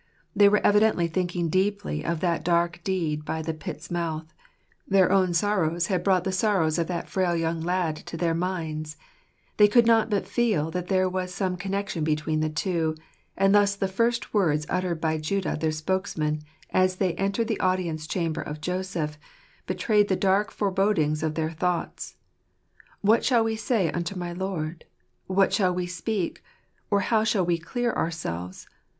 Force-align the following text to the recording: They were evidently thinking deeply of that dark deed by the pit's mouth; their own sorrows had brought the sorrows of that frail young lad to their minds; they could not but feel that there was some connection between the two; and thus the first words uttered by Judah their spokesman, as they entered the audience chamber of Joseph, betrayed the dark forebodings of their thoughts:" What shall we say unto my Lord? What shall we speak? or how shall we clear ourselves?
They 0.35 0.49
were 0.49 0.65
evidently 0.65 1.05
thinking 1.07 1.47
deeply 1.47 2.03
of 2.03 2.21
that 2.21 2.43
dark 2.43 2.81
deed 2.83 3.23
by 3.23 3.43
the 3.43 3.53
pit's 3.53 3.91
mouth; 3.91 4.33
their 4.87 5.11
own 5.11 5.35
sorrows 5.35 5.85
had 5.93 6.03
brought 6.03 6.23
the 6.23 6.31
sorrows 6.31 6.79
of 6.79 6.87
that 6.87 7.07
frail 7.07 7.35
young 7.35 7.61
lad 7.61 7.97
to 7.97 8.17
their 8.17 8.33
minds; 8.33 8.97
they 9.57 9.67
could 9.67 9.85
not 9.85 10.09
but 10.09 10.27
feel 10.27 10.71
that 10.71 10.87
there 10.87 11.07
was 11.07 11.31
some 11.31 11.55
connection 11.55 12.03
between 12.03 12.39
the 12.39 12.49
two; 12.49 12.95
and 13.37 13.53
thus 13.53 13.75
the 13.75 13.87
first 13.87 14.33
words 14.33 14.65
uttered 14.69 14.99
by 14.99 15.19
Judah 15.19 15.55
their 15.55 15.71
spokesman, 15.71 16.41
as 16.71 16.95
they 16.95 17.13
entered 17.13 17.47
the 17.47 17.59
audience 17.59 18.07
chamber 18.07 18.41
of 18.41 18.59
Joseph, 18.59 19.19
betrayed 19.67 20.07
the 20.07 20.15
dark 20.15 20.49
forebodings 20.49 21.21
of 21.21 21.35
their 21.35 21.51
thoughts:" 21.51 22.15
What 23.01 23.23
shall 23.23 23.43
we 23.43 23.55
say 23.55 23.91
unto 23.91 24.15
my 24.15 24.33
Lord? 24.33 24.85
What 25.27 25.53
shall 25.53 25.75
we 25.75 25.85
speak? 25.85 26.43
or 26.89 27.01
how 27.01 27.23
shall 27.23 27.45
we 27.45 27.59
clear 27.59 27.93
ourselves? 27.93 28.65